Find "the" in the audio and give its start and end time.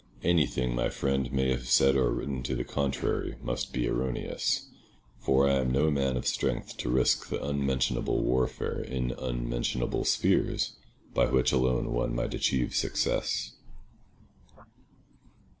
2.55-2.63, 7.29-7.43